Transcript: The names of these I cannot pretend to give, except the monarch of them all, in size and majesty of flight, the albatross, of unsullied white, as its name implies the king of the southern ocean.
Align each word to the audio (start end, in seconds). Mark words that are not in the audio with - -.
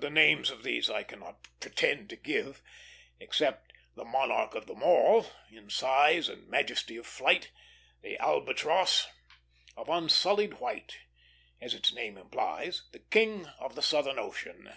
The 0.00 0.08
names 0.08 0.48
of 0.50 0.62
these 0.62 0.88
I 0.88 1.02
cannot 1.02 1.46
pretend 1.60 2.08
to 2.08 2.16
give, 2.16 2.62
except 3.20 3.70
the 3.94 4.04
monarch 4.06 4.54
of 4.54 4.66
them 4.66 4.82
all, 4.82 5.26
in 5.50 5.68
size 5.68 6.26
and 6.26 6.48
majesty 6.48 6.96
of 6.96 7.04
flight, 7.06 7.50
the 8.00 8.16
albatross, 8.16 9.08
of 9.76 9.90
unsullied 9.90 10.54
white, 10.54 11.00
as 11.60 11.74
its 11.74 11.92
name 11.92 12.16
implies 12.16 12.88
the 12.92 12.98
king 13.00 13.44
of 13.58 13.74
the 13.74 13.82
southern 13.82 14.18
ocean. 14.18 14.72